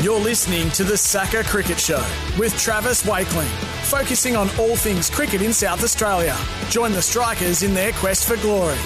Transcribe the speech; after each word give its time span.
You're 0.00 0.20
listening 0.20 0.70
to 0.70 0.84
the 0.84 0.96
SACA 0.96 1.42
Cricket 1.42 1.80
Show 1.80 2.06
with 2.38 2.56
Travis 2.56 3.04
Wakeling, 3.04 3.48
focusing 3.82 4.36
on 4.36 4.48
all 4.50 4.76
things 4.76 5.10
cricket 5.10 5.42
in 5.42 5.52
South 5.52 5.82
Australia. 5.82 6.36
Join 6.70 6.92
the 6.92 7.02
strikers 7.02 7.64
in 7.64 7.74
their 7.74 7.90
quest 7.94 8.28
for 8.28 8.36
glory. 8.36 8.76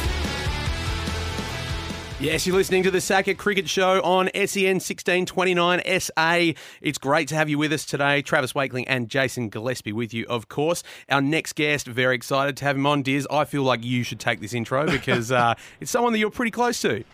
Yes, 2.19 2.47
you're 2.47 2.57
listening 2.57 2.83
to 2.85 2.91
the 2.91 3.03
SACA 3.03 3.35
Cricket 3.35 3.69
Show 3.69 4.01
on 4.01 4.31
SEN 4.35 4.81
1629 4.81 5.83
SA. 6.01 6.59
It's 6.81 6.97
great 6.97 7.29
to 7.29 7.35
have 7.35 7.51
you 7.51 7.59
with 7.59 7.75
us 7.75 7.85
today. 7.85 8.23
Travis 8.23 8.55
Wakeling 8.55 8.89
and 8.89 9.11
Jason 9.11 9.51
Gillespie 9.51 9.93
with 9.93 10.15
you, 10.15 10.25
of 10.31 10.49
course. 10.49 10.83
Our 11.11 11.21
next 11.21 11.57
guest, 11.57 11.87
very 11.89 12.15
excited 12.15 12.57
to 12.57 12.65
have 12.65 12.77
him 12.77 12.87
on. 12.87 13.03
Diz, 13.03 13.29
I 13.31 13.45
feel 13.45 13.65
like 13.65 13.85
you 13.85 14.03
should 14.03 14.19
take 14.19 14.41
this 14.41 14.55
intro 14.55 14.87
because 14.87 15.31
uh, 15.31 15.57
it's 15.79 15.91
someone 15.91 16.15
that 16.15 16.21
you're 16.21 16.31
pretty 16.31 16.53
close 16.53 16.81
to. 16.81 17.05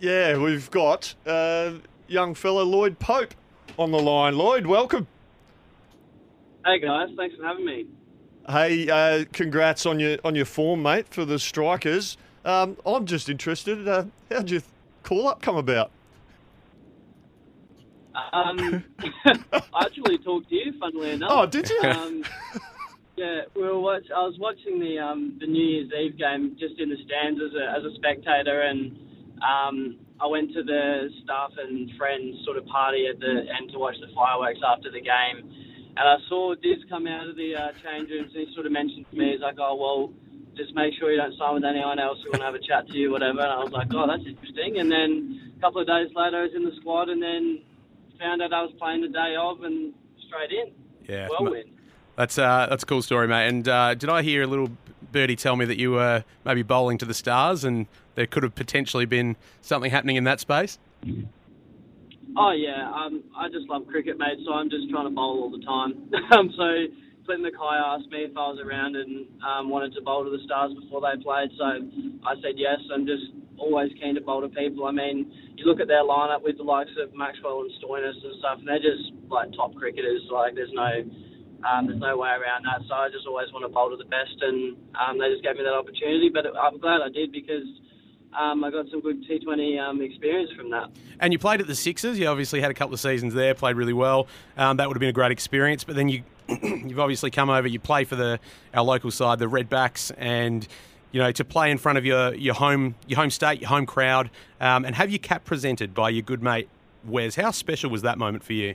Yeah, 0.00 0.38
we've 0.38 0.70
got 0.70 1.14
uh, 1.26 1.72
young 2.12 2.34
fella 2.34 2.62
Lloyd 2.62 2.98
Pope 2.98 3.34
on 3.78 3.90
the 3.90 3.98
line. 3.98 4.36
Lloyd, 4.36 4.66
welcome. 4.66 5.06
Hey 6.64 6.78
guys, 6.78 7.08
thanks 7.16 7.34
for 7.36 7.44
having 7.44 7.64
me. 7.64 7.86
Hey, 8.48 8.88
uh, 8.88 9.24
congrats 9.32 9.86
on 9.86 9.98
your 9.98 10.18
on 10.24 10.34
your 10.34 10.44
form, 10.44 10.82
mate, 10.82 11.08
for 11.08 11.24
the 11.24 11.38
strikers. 11.38 12.16
Um, 12.44 12.76
I'm 12.84 13.06
just 13.06 13.28
interested. 13.28 13.88
Uh, 13.88 14.04
how'd 14.30 14.50
your 14.50 14.62
call 15.02 15.28
up 15.28 15.42
come 15.42 15.56
about? 15.56 15.90
Um, 18.14 18.84
I 19.24 19.62
actually 19.80 20.18
talked 20.18 20.50
to 20.50 20.54
you, 20.54 20.72
funnily 20.78 21.12
enough. 21.12 21.30
Oh, 21.32 21.46
did 21.46 21.68
you? 21.70 21.80
Um, 21.82 22.24
yeah, 23.16 23.42
we 23.54 23.62
were 23.62 23.78
watch. 23.78 24.04
I 24.14 24.20
was 24.20 24.36
watching 24.38 24.78
the 24.78 24.98
um, 24.98 25.36
the 25.40 25.46
New 25.46 25.64
Year's 25.64 25.90
Eve 25.92 26.18
game 26.18 26.56
just 26.58 26.78
in 26.78 26.90
the 26.90 26.96
stands 27.06 27.40
as 27.40 27.54
a 27.54 27.78
as 27.78 27.84
a 27.84 27.94
spectator, 27.96 28.62
and 28.62 28.98
um, 29.42 29.98
I 30.22 30.26
went 30.26 30.52
to 30.54 30.62
the 30.62 31.10
staff 31.24 31.50
and 31.58 31.90
friends 31.98 32.38
sort 32.44 32.56
of 32.56 32.64
party 32.66 33.08
at 33.10 33.18
the 33.18 33.42
end 33.58 33.72
to 33.72 33.78
watch 33.78 33.96
the 34.00 34.06
fireworks 34.14 34.60
after 34.62 34.88
the 34.90 35.00
game. 35.00 35.50
And 35.98 36.06
I 36.08 36.16
saw 36.28 36.54
Diz 36.54 36.78
come 36.88 37.08
out 37.08 37.26
of 37.26 37.34
the 37.34 37.56
uh, 37.58 37.72
change 37.82 38.08
rooms 38.08 38.30
and 38.34 38.46
he 38.46 38.54
sort 38.54 38.66
of 38.66 38.72
mentioned 38.72 39.04
to 39.10 39.16
me, 39.18 39.32
he's 39.32 39.40
like, 39.40 39.56
oh, 39.58 39.74
well, 39.74 40.12
just 40.56 40.74
make 40.74 40.94
sure 40.94 41.10
you 41.10 41.18
don't 41.18 41.36
sign 41.36 41.54
with 41.54 41.64
anyone 41.64 41.98
else 41.98 42.18
who 42.22 42.30
want 42.30 42.40
to 42.40 42.46
have 42.46 42.54
a 42.54 42.62
chat 42.62 42.86
to 42.88 42.96
you, 42.96 43.10
whatever. 43.10 43.40
And 43.40 43.50
I 43.50 43.58
was 43.58 43.72
like, 43.72 43.88
oh, 43.92 44.06
that's 44.06 44.22
interesting. 44.24 44.78
And 44.78 44.90
then 44.90 45.52
a 45.58 45.60
couple 45.60 45.80
of 45.80 45.88
days 45.88 46.14
later, 46.14 46.38
I 46.38 46.42
was 46.46 46.54
in 46.54 46.64
the 46.64 46.72
squad 46.80 47.08
and 47.08 47.20
then 47.20 47.60
found 48.20 48.42
out 48.42 48.52
I 48.52 48.62
was 48.62 48.72
playing 48.78 49.02
the 49.02 49.08
day 49.08 49.34
of 49.34 49.64
and 49.64 49.92
straight 50.28 50.52
in. 50.52 50.72
Yeah. 51.08 51.26
Whirlwind. 51.28 51.70
That's, 52.14 52.38
uh, 52.38 52.68
that's 52.70 52.84
a 52.84 52.86
cool 52.86 53.02
story, 53.02 53.26
mate. 53.26 53.48
And 53.48 53.66
uh, 53.66 53.94
did 53.94 54.08
I 54.08 54.22
hear 54.22 54.42
a 54.42 54.46
little 54.46 54.70
birdie 55.12 55.36
tell 55.36 55.56
me 55.56 55.64
that 55.66 55.78
you 55.78 55.92
were 55.92 56.24
maybe 56.44 56.62
bowling 56.62 56.98
to 56.98 57.04
the 57.04 57.14
stars 57.14 57.64
and 57.64 57.86
there 58.14 58.26
could 58.26 58.42
have 58.42 58.54
potentially 58.54 59.06
been 59.06 59.36
something 59.60 59.90
happening 59.90 60.16
in 60.16 60.24
that 60.24 60.40
space? 60.40 60.78
Oh 62.36 62.52
yeah, 62.52 62.90
um, 62.90 63.22
I 63.36 63.48
just 63.48 63.68
love 63.68 63.86
cricket, 63.86 64.18
mate. 64.18 64.40
So 64.44 64.52
I'm 64.52 64.70
just 64.70 64.88
trying 64.90 65.04
to 65.04 65.14
bowl 65.14 65.44
all 65.44 65.50
the 65.50 65.64
time. 65.64 66.08
um, 66.32 66.52
so 66.56 66.64
Clint 67.26 67.42
Mackay 67.42 67.76
asked 67.76 68.08
me 68.10 68.24
if 68.24 68.36
I 68.36 68.48
was 68.48 68.58
around 68.58 68.96
and 68.96 69.26
um, 69.44 69.68
wanted 69.68 69.94
to 69.94 70.00
bowl 70.00 70.24
to 70.24 70.30
the 70.30 70.42
Stars 70.44 70.72
before 70.74 71.02
they 71.04 71.20
played. 71.22 71.50
So 71.58 71.64
I 72.24 72.34
said 72.40 72.56
yes. 72.56 72.80
I'm 72.92 73.06
just 73.06 73.36
always 73.58 73.92
keen 74.00 74.14
to 74.14 74.20
bowl 74.20 74.40
to 74.40 74.48
people. 74.48 74.86
I 74.86 74.92
mean, 74.92 75.30
you 75.56 75.66
look 75.66 75.78
at 75.78 75.88
their 75.88 76.02
lineup 76.02 76.42
with 76.42 76.56
the 76.56 76.64
likes 76.64 76.90
of 76.98 77.14
Maxwell 77.14 77.62
and 77.62 77.70
Stoinis 77.78 78.16
and 78.24 78.34
stuff, 78.40 78.58
and 78.58 78.66
they're 78.66 78.82
just 78.82 79.12
like 79.28 79.52
top 79.52 79.74
cricketers. 79.74 80.22
Like 80.32 80.54
there's 80.54 80.72
no 80.72 81.04
um, 81.64 81.86
there's 81.86 82.00
no 82.00 82.16
way 82.16 82.30
around 82.30 82.64
that. 82.64 82.82
So 82.88 82.94
I 82.94 83.08
just 83.08 83.26
always 83.26 83.52
want 83.52 83.64
to 83.64 83.68
bowl 83.68 83.90
to 83.90 83.96
the 83.96 84.08
best, 84.08 84.36
and 84.40 84.76
um, 84.98 85.18
they 85.18 85.30
just 85.30 85.42
gave 85.42 85.56
me 85.56 85.62
that 85.62 85.74
opportunity. 85.74 86.30
But 86.32 86.46
I'm 86.56 86.78
glad 86.78 87.00
I 87.02 87.08
did 87.08 87.32
because 87.32 87.66
um, 88.38 88.64
I 88.64 88.70
got 88.70 88.86
some 88.90 89.00
good 89.00 89.24
T20 89.24 89.80
um, 89.80 90.00
experience 90.02 90.50
from 90.56 90.70
that. 90.70 90.90
And 91.20 91.32
you 91.32 91.38
played 91.38 91.60
at 91.60 91.66
the 91.66 91.74
Sixers. 91.74 92.18
You 92.18 92.28
obviously 92.28 92.60
had 92.60 92.70
a 92.70 92.74
couple 92.74 92.94
of 92.94 93.00
seasons 93.00 93.34
there, 93.34 93.54
played 93.54 93.76
really 93.76 93.92
well. 93.92 94.26
Um, 94.56 94.76
that 94.78 94.88
would 94.88 94.96
have 94.96 95.00
been 95.00 95.10
a 95.10 95.14
great 95.14 95.32
experience. 95.32 95.84
But 95.84 95.96
then 95.96 96.08
you, 96.08 96.22
you've 96.48 97.00
obviously 97.00 97.30
come 97.30 97.50
over. 97.50 97.68
You 97.68 97.78
play 97.78 98.04
for 98.04 98.16
the 98.16 98.40
our 98.74 98.84
local 98.84 99.10
side, 99.10 99.38
the 99.38 99.46
Redbacks, 99.46 100.10
and 100.16 100.66
you 101.12 101.20
know 101.20 101.30
to 101.32 101.44
play 101.44 101.70
in 101.70 101.78
front 101.78 101.98
of 101.98 102.04
your 102.04 102.34
your 102.34 102.54
home 102.54 102.96
your 103.06 103.18
home 103.18 103.30
state, 103.30 103.60
your 103.60 103.68
home 103.68 103.86
crowd, 103.86 104.30
um, 104.60 104.84
and 104.84 104.96
have 104.96 105.10
your 105.10 105.18
cap 105.18 105.44
presented 105.44 105.94
by 105.94 106.10
your 106.10 106.22
good 106.22 106.42
mate 106.42 106.68
Wes. 107.04 107.36
How 107.36 107.50
special 107.50 107.90
was 107.90 108.02
that 108.02 108.18
moment 108.18 108.44
for 108.44 108.52
you? 108.52 108.74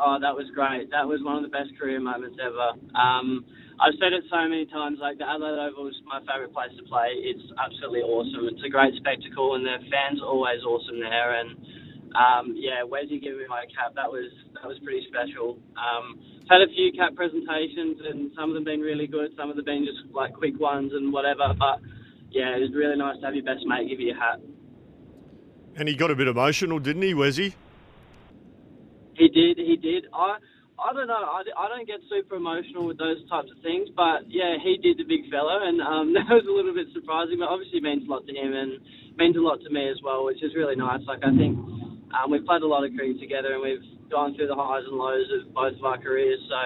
Oh, 0.00 0.16
that 0.16 0.32
was 0.32 0.48
great. 0.56 0.88
That 0.88 1.04
was 1.04 1.20
one 1.20 1.36
of 1.36 1.44
the 1.44 1.52
best 1.52 1.76
career 1.76 2.00
moments 2.00 2.40
ever. 2.40 2.72
Um, 2.96 3.44
I've 3.76 3.92
said 4.00 4.16
it 4.16 4.24
so 4.32 4.40
many 4.48 4.64
times. 4.64 4.96
Like 4.96 5.20
the 5.20 5.28
Adelaide 5.28 5.60
Oval 5.60 5.92
is 5.92 6.00
my 6.08 6.24
favourite 6.24 6.56
place 6.56 6.72
to 6.80 6.84
play. 6.88 7.20
It's 7.20 7.44
absolutely 7.60 8.00
awesome. 8.00 8.48
It's 8.48 8.64
a 8.64 8.72
great 8.72 8.96
spectacle, 8.96 9.60
and 9.60 9.64
the 9.64 9.76
fans 9.92 10.24
are 10.24 10.32
always 10.32 10.64
awesome 10.64 11.04
there. 11.04 11.36
And 11.36 11.48
um, 12.16 12.44
yeah, 12.56 12.80
Wesy 12.80 13.20
giving 13.20 13.44
me 13.44 13.48
my 13.48 13.68
cap. 13.76 13.92
That 13.92 14.08
was 14.08 14.32
that 14.56 14.64
was 14.64 14.80
pretty 14.80 15.04
special. 15.12 15.60
Um, 15.76 16.16
had 16.48 16.64
a 16.64 16.70
few 16.72 16.96
cap 16.96 17.12
presentations, 17.12 18.00
and 18.00 18.32
some 18.32 18.48
of 18.48 18.56
them 18.56 18.64
been 18.64 18.80
really 18.80 19.06
good. 19.06 19.36
Some 19.36 19.52
of 19.52 19.56
them 19.60 19.68
been 19.68 19.84
just 19.84 20.08
like 20.16 20.32
quick 20.32 20.56
ones 20.56 20.96
and 20.96 21.12
whatever. 21.12 21.52
But 21.52 21.84
yeah, 22.32 22.56
it 22.56 22.60
was 22.64 22.72
really 22.72 22.96
nice 22.96 23.20
to 23.20 23.28
have 23.28 23.36
your 23.36 23.44
best 23.44 23.68
mate 23.68 23.88
give 23.88 24.00
you 24.00 24.16
a 24.16 24.18
hat. 24.18 24.40
And 25.76 25.88
he 25.88 25.94
got 25.94 26.10
a 26.10 26.16
bit 26.16 26.28
emotional, 26.28 26.80
didn't 26.80 27.02
he, 27.02 27.12
Wesy? 27.12 27.52
He 29.20 29.28
did. 29.28 29.60
He 29.60 29.76
did. 29.76 30.08
I. 30.16 30.40
I 30.80 30.96
don't 30.96 31.12
know. 31.12 31.20
I, 31.28 31.44
I 31.44 31.68
don't 31.68 31.84
get 31.84 32.00
super 32.08 32.40
emotional 32.40 32.88
with 32.88 32.96
those 32.96 33.20
types 33.28 33.52
of 33.52 33.60
things, 33.60 33.92
but 33.92 34.24
yeah, 34.32 34.56
he 34.64 34.80
did 34.80 34.96
the 34.96 35.04
big 35.04 35.28
fella, 35.28 35.60
and 35.68 35.76
um, 35.84 36.06
that 36.16 36.24
was 36.32 36.48
a 36.48 36.54
little 36.56 36.72
bit 36.72 36.88
surprising. 36.96 37.36
But 37.36 37.52
obviously, 37.52 37.84
means 37.84 38.08
a 38.08 38.10
lot 38.10 38.24
to 38.24 38.32
him 38.32 38.56
and 38.56 38.80
means 39.20 39.36
a 39.36 39.44
lot 39.44 39.60
to 39.60 39.68
me 39.68 39.92
as 39.92 40.00
well, 40.00 40.24
which 40.24 40.40
is 40.40 40.56
really 40.56 40.80
nice. 40.80 41.04
Like 41.04 41.20
I 41.20 41.36
think 41.36 41.52
um, 42.16 42.32
we've 42.32 42.48
played 42.48 42.64
a 42.64 42.70
lot 42.70 42.88
of 42.88 42.96
cricket 42.96 43.20
together, 43.20 43.52
and 43.52 43.60
we've 43.60 43.84
gone 44.08 44.32
through 44.32 44.48
the 44.48 44.56
highs 44.56 44.88
and 44.88 44.96
lows 44.96 45.28
of 45.36 45.52
both 45.52 45.76
of 45.76 45.84
our 45.84 46.00
careers. 46.00 46.40
So 46.48 46.58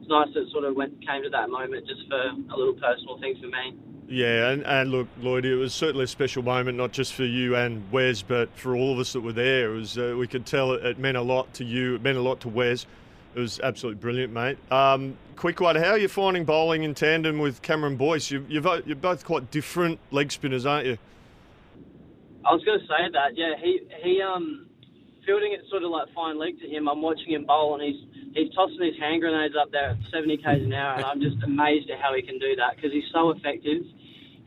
it's 0.00 0.08
nice 0.08 0.32
that 0.32 0.48
it 0.48 0.52
sort 0.56 0.64
of 0.64 0.72
went 0.72 0.96
came 1.04 1.20
to 1.28 1.32
that 1.36 1.52
moment 1.52 1.84
just 1.84 2.08
for 2.08 2.24
a 2.24 2.56
little 2.56 2.80
personal 2.80 3.20
thing 3.20 3.36
for 3.36 3.52
me. 3.52 3.76
Yeah, 4.10 4.48
and, 4.48 4.64
and 4.64 4.90
look, 4.90 5.06
Lloyd, 5.20 5.44
it 5.44 5.56
was 5.56 5.74
certainly 5.74 6.04
a 6.04 6.08
special 6.08 6.42
moment, 6.42 6.78
not 6.78 6.92
just 6.92 7.12
for 7.12 7.24
you 7.24 7.54
and 7.56 7.90
Wes, 7.92 8.22
but 8.22 8.48
for 8.56 8.74
all 8.74 8.94
of 8.94 8.98
us 8.98 9.12
that 9.12 9.20
were 9.20 9.34
there. 9.34 9.70
It 9.70 9.74
was 9.74 9.98
uh, 9.98 10.14
we 10.18 10.26
could 10.26 10.46
tell 10.46 10.72
it, 10.72 10.84
it 10.84 10.98
meant 10.98 11.18
a 11.18 11.22
lot 11.22 11.52
to 11.54 11.64
you. 11.64 11.96
It 11.96 12.02
meant 12.02 12.16
a 12.16 12.22
lot 12.22 12.40
to 12.40 12.48
Wes. 12.48 12.86
It 13.34 13.40
was 13.40 13.60
absolutely 13.60 14.00
brilliant, 14.00 14.32
mate. 14.32 14.56
Um, 14.72 15.18
quick 15.36 15.60
one, 15.60 15.76
how 15.76 15.90
are 15.90 15.98
you 15.98 16.08
finding 16.08 16.44
bowling 16.44 16.84
in 16.84 16.94
tandem 16.94 17.38
with 17.38 17.60
Cameron 17.60 17.96
Boyce? 17.96 18.30
You, 18.30 18.46
you're, 18.48 18.80
you're 18.80 18.96
both 18.96 19.24
quite 19.26 19.50
different 19.50 20.00
leg 20.10 20.32
spinners, 20.32 20.64
aren't 20.64 20.86
you? 20.86 20.98
I 22.46 22.52
was 22.54 22.64
going 22.64 22.80
to 22.80 22.86
say 22.86 23.12
that. 23.12 23.36
Yeah, 23.36 23.52
he 23.60 23.80
he 24.02 24.22
um 24.22 24.66
fielding 25.26 25.52
it 25.52 25.60
sort 25.68 25.82
of 25.84 25.90
like 25.90 26.08
fine 26.14 26.38
leg 26.38 26.58
to 26.60 26.66
him. 26.66 26.88
I'm 26.88 27.02
watching 27.02 27.34
him 27.34 27.44
bowl 27.44 27.74
and 27.74 27.82
he's 27.84 28.00
he's 28.32 28.52
tossing 28.54 28.80
his 28.80 28.96
hand 28.98 29.20
grenades 29.20 29.54
up 29.60 29.70
there 29.70 29.90
at 29.90 29.96
70 30.10 30.38
k's 30.38 30.64
an 30.64 30.72
hour, 30.72 30.96
and 30.96 31.04
I'm 31.04 31.20
just 31.20 31.36
amazed 31.44 31.90
at 31.90 32.00
how 32.00 32.14
he 32.14 32.22
can 32.22 32.38
do 32.38 32.56
that 32.56 32.76
because 32.76 32.92
he's 32.92 33.08
so 33.12 33.30
effective. 33.30 33.84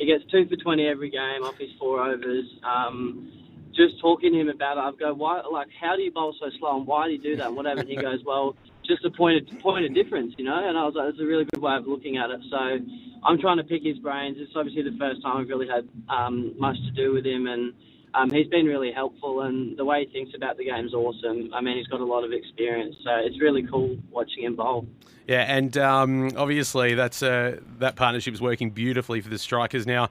He 0.01 0.07
gets 0.07 0.24
two 0.31 0.48
for 0.48 0.56
20 0.56 0.88
every 0.88 1.12
game 1.12 1.44
off 1.44 1.59
his 1.59 1.69
four 1.77 2.03
overs. 2.03 2.45
Um, 2.63 3.31
just 3.71 4.01
talking 4.01 4.33
to 4.33 4.39
him 4.39 4.50
about 4.50 4.77
it, 4.77 4.81
I 4.81 4.92
go, 4.98 5.13
why? 5.13 5.42
Like, 5.42 5.68
how 5.80 5.95
do 5.95 6.01
you 6.01 6.12
bowl 6.12 6.33
so 6.39 6.48
slow, 6.57 6.77
and 6.77 6.88
why 6.88 7.06
do 7.06 7.13
you 7.13 7.21
do 7.21 7.36
that? 7.36 7.53
Whatever. 7.53 7.81
And 7.81 7.89
he 7.89 7.98
goes, 7.98 8.18
well, 8.25 8.56
just 8.83 9.06
a 9.06 9.12
point 9.12 9.48
of, 9.48 9.59
point 9.59 9.86
of 9.86 9.94
difference, 9.94 10.33
you 10.39 10.44
know. 10.44 10.57
And 10.57 10.75
I 10.75 10.86
was 10.86 10.95
like, 10.95 11.09
it's 11.09 11.19
a 11.19 11.24
really 11.24 11.45
good 11.45 11.62
way 11.62 11.75
of 11.75 11.86
looking 11.86 12.18
at 12.18 12.31
it. 12.31 12.42
So 12.50 12.57
I'm 13.24 13.38
trying 13.38 13.57
to 13.57 13.63
pick 13.63 13.83
his 13.83 14.00
brains. 14.00 14.38
It's 14.39 14.53
obviously 14.56 14.81
the 14.81 14.98
first 14.98 15.21
time 15.21 15.38
I've 15.38 15.48
really 15.48 15.68
had 15.68 15.88
um, 16.09 16.56
much 16.57 16.77
to 16.77 16.92
do 16.98 17.13
with 17.13 17.24
him, 17.24 17.45
and 17.45 17.71
um, 18.13 18.30
he's 18.30 18.48
been 18.48 18.66
really 18.66 18.92
helpful, 18.92 19.42
and 19.42 19.78
the 19.78 19.86
way 19.86 20.06
he 20.06 20.12
thinks 20.12 20.36
about 20.36 20.58
the 20.58 20.66
game 20.66 20.86
is 20.86 20.94
awesome. 20.94 21.54
I 21.54 21.62
mean, 21.62 21.78
he's 21.78 21.88
got 21.88 22.02
a 22.02 22.06
lot 22.06 22.24
of 22.24 22.34
experience, 22.34 22.96
so 23.04 23.12
it's 23.16 23.40
really 23.40 23.63
cool 23.63 23.98
watching 24.10 24.44
him 24.44 24.56
bowl. 24.56 24.86
Yeah, 25.28 25.46
and 25.48 25.78
um, 25.78 26.31
obviously 26.36 26.94
that's 26.94 27.24
uh, 27.24 27.60
that 27.80 27.96
partnership 27.96 28.34
is 28.34 28.42
working 28.42 28.72
beautifully 28.72 29.22
for 29.22 29.30
the 29.30 29.38
strikers. 29.38 29.88
Now, 29.88 30.10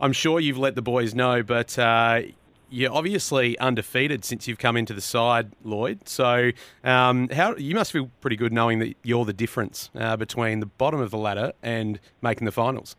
I'm 0.00 0.12
sure 0.12 0.40
you've 0.40 0.58
let 0.58 0.74
the 0.74 0.82
boys 0.82 1.14
know, 1.14 1.42
but 1.42 1.78
uh, 1.78 2.22
you're 2.68 2.92
obviously 2.92 3.58
undefeated 3.58 4.24
since 4.24 4.46
you've 4.46 4.58
come 4.58 4.76
into 4.76 4.92
the 4.92 5.00
side, 5.00 5.52
Lloyd. 5.64 6.06
So, 6.08 6.50
um, 6.84 7.30
how 7.30 7.56
you 7.56 7.74
must 7.74 7.92
feel 7.92 8.10
pretty 8.20 8.36
good 8.36 8.52
knowing 8.52 8.78
that 8.80 8.94
you're 9.02 9.24
the 9.24 9.32
difference 9.32 9.90
uh, 9.94 10.16
between 10.16 10.60
the 10.60 10.66
bottom 10.66 11.00
of 11.00 11.10
the 11.10 11.18
ladder 11.18 11.52
and 11.62 11.98
making 12.20 12.44
the 12.44 12.52
finals. 12.52 12.94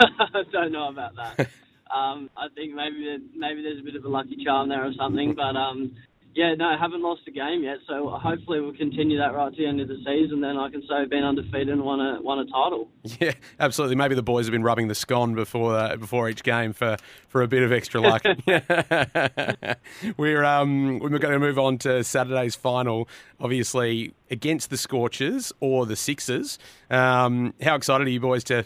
I 0.00 0.42
don't 0.52 0.72
know 0.72 0.88
about 0.88 1.16
that. 1.16 1.48
Um, 1.94 2.30
I 2.36 2.48
think 2.54 2.74
maybe 2.74 3.18
maybe 3.34 3.62
there's 3.62 3.80
a 3.80 3.84
bit 3.84 3.96
of 3.96 4.04
a 4.04 4.08
lucky 4.08 4.36
charm 4.44 4.68
there 4.68 4.86
or 4.86 4.92
something, 4.92 5.34
but 5.34 5.56
um, 5.56 5.96
yeah, 6.34 6.54
no, 6.54 6.66
I 6.66 6.76
haven't 6.78 7.02
lost 7.02 7.22
a 7.26 7.32
game 7.32 7.64
yet. 7.64 7.78
So 7.88 8.08
hopefully 8.08 8.60
we'll 8.60 8.74
continue 8.74 9.18
that 9.18 9.34
right 9.34 9.50
to 9.52 9.56
the 9.56 9.66
end 9.66 9.80
of 9.80 9.88
the 9.88 9.96
season. 9.96 10.40
Then 10.40 10.56
I 10.56 10.70
can 10.70 10.80
say 10.82 10.94
I've 10.94 11.10
been 11.10 11.24
undefeated 11.24 11.70
and 11.70 11.82
won 11.82 12.00
a 12.00 12.22
won 12.22 12.38
a 12.38 12.44
title. 12.44 12.88
Yeah, 13.20 13.32
absolutely. 13.58 13.96
Maybe 13.96 14.14
the 14.14 14.22
boys 14.22 14.46
have 14.46 14.52
been 14.52 14.62
rubbing 14.62 14.88
the 14.88 14.94
scone 14.94 15.34
before 15.34 15.76
uh, 15.76 15.96
before 15.96 16.28
each 16.28 16.44
game 16.44 16.72
for, 16.72 16.96
for 17.28 17.42
a 17.42 17.48
bit 17.48 17.62
of 17.62 17.72
extra 17.72 18.00
luck. 18.00 18.22
we're 20.16 20.44
um, 20.44 21.00
we're 21.00 21.08
going 21.18 21.34
to 21.34 21.40
move 21.40 21.58
on 21.58 21.78
to 21.78 22.04
Saturday's 22.04 22.54
final. 22.54 23.08
Obviously 23.40 24.14
against 24.30 24.70
the 24.70 24.76
Scorchers 24.76 25.52
or 25.58 25.86
the 25.86 25.96
Sixers. 25.96 26.58
Um, 26.90 27.54
how 27.60 27.74
excited 27.74 28.06
are 28.06 28.10
you 28.10 28.20
boys 28.20 28.44
to 28.44 28.64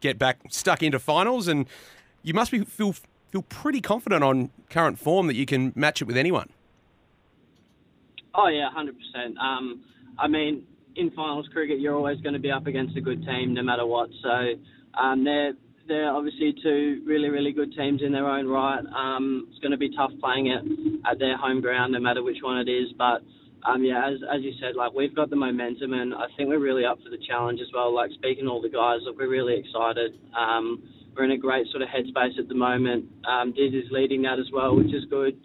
get 0.00 0.18
back 0.18 0.38
stuck 0.50 0.82
into 0.82 0.98
finals 0.98 1.48
and 1.48 1.66
you 2.24 2.34
must 2.34 2.50
be 2.50 2.64
feel 2.64 2.94
feel 3.30 3.42
pretty 3.42 3.80
confident 3.80 4.24
on 4.24 4.50
current 4.70 4.98
form 4.98 5.28
that 5.28 5.36
you 5.36 5.46
can 5.46 5.72
match 5.76 6.02
it 6.02 6.06
with 6.06 6.16
anyone. 6.16 6.48
Oh 8.34 8.48
yeah, 8.48 8.68
hundred 8.70 8.96
um, 8.96 9.00
percent. 9.12 9.36
I 10.18 10.28
mean, 10.28 10.66
in 10.96 11.10
finals 11.10 11.48
cricket, 11.52 11.80
you're 11.80 11.94
always 11.94 12.20
going 12.20 12.34
to 12.34 12.40
be 12.40 12.50
up 12.50 12.66
against 12.66 12.96
a 12.96 13.00
good 13.00 13.24
team, 13.24 13.54
no 13.54 13.62
matter 13.62 13.86
what. 13.86 14.08
So 14.22 14.98
um, 14.98 15.24
they're 15.24 15.52
they're 15.86 16.10
obviously 16.10 16.54
two 16.62 17.02
really 17.06 17.28
really 17.28 17.52
good 17.52 17.72
teams 17.74 18.00
in 18.02 18.12
their 18.12 18.26
own 18.26 18.46
right. 18.46 18.82
Um, 18.94 19.48
it's 19.50 19.58
going 19.60 19.72
to 19.72 19.78
be 19.78 19.94
tough 19.94 20.12
playing 20.20 20.48
it 20.48 20.62
at 21.10 21.18
their 21.18 21.36
home 21.36 21.60
ground, 21.60 21.92
no 21.92 22.00
matter 22.00 22.22
which 22.22 22.38
one 22.42 22.58
it 22.58 22.70
is. 22.70 22.88
But 22.96 23.22
um, 23.68 23.84
yeah, 23.84 24.08
as 24.08 24.18
as 24.34 24.42
you 24.42 24.52
said, 24.60 24.76
like 24.76 24.92
we've 24.92 25.14
got 25.14 25.30
the 25.30 25.36
momentum, 25.36 25.92
and 25.92 26.14
I 26.14 26.26
think 26.36 26.48
we're 26.48 26.58
really 26.58 26.84
up 26.84 26.98
for 27.02 27.10
the 27.10 27.22
challenge 27.26 27.60
as 27.60 27.68
well. 27.74 27.94
Like 27.94 28.10
speaking 28.12 28.44
to 28.44 28.50
all 28.50 28.62
the 28.62 28.68
guys, 28.68 29.00
look, 29.02 29.18
we're 29.18 29.28
really 29.28 29.58
excited. 29.58 30.18
Um, 30.36 30.82
we're 31.16 31.24
in 31.24 31.30
a 31.32 31.38
great 31.38 31.66
sort 31.70 31.82
of 31.82 31.88
headspace 31.88 32.38
at 32.38 32.48
the 32.48 32.54
moment. 32.54 33.06
Um, 33.26 33.52
Diz 33.52 33.72
is 33.72 33.90
leading 33.90 34.22
that 34.22 34.38
as 34.38 34.46
well, 34.52 34.76
which 34.76 34.92
is 34.92 35.04
good. 35.10 35.36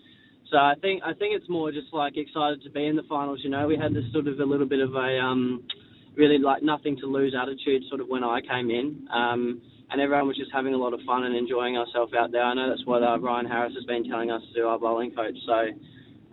So 0.51 0.57
I 0.57 0.73
think 0.81 1.03
I 1.05 1.13
think 1.13 1.35
it's 1.37 1.47
more 1.49 1.71
just 1.71 1.93
like 1.93 2.17
excited 2.17 2.63
to 2.63 2.69
be 2.71 2.85
in 2.85 2.95
the 2.95 3.03
finals. 3.03 3.39
You 3.43 3.51
know, 3.51 3.67
we 3.67 3.77
had 3.77 3.93
this 3.93 4.05
sort 4.11 4.27
of 4.27 4.39
a 4.39 4.43
little 4.43 4.65
bit 4.65 4.79
of 4.79 4.95
a 4.95 5.19
um, 5.19 5.63
really 6.15 6.39
like 6.39 6.63
nothing 6.63 6.97
to 6.97 7.05
lose 7.05 7.35
attitude 7.39 7.83
sort 7.87 8.01
of 8.01 8.07
when 8.07 8.23
I 8.23 8.41
came 8.41 8.71
in, 8.71 9.07
um, 9.13 9.61
and 9.91 10.01
everyone 10.01 10.27
was 10.27 10.37
just 10.37 10.51
having 10.51 10.73
a 10.73 10.77
lot 10.77 10.93
of 10.93 11.01
fun 11.05 11.23
and 11.23 11.35
enjoying 11.35 11.77
ourselves 11.77 12.13
out 12.17 12.31
there. 12.31 12.41
I 12.41 12.55
know 12.55 12.67
that's 12.67 12.85
what 12.85 13.03
uh, 13.03 13.19
Ryan 13.19 13.45
Harris 13.45 13.73
has 13.75 13.85
been 13.85 14.09
telling 14.09 14.31
us 14.31 14.41
to 14.47 14.61
do, 14.61 14.67
our 14.67 14.79
bowling 14.79 15.11
coach. 15.11 15.37
So 15.45 15.69